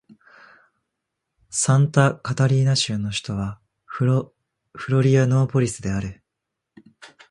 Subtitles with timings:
[1.51, 4.33] サンタカタリーナ州の州都はフロ
[5.03, 6.23] リアノーポリスである